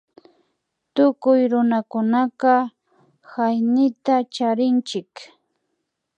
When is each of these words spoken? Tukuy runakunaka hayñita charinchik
Tukuy 0.93 1.41
runakunaka 1.51 2.53
hayñita 3.31 4.15
charinchik 4.33 5.11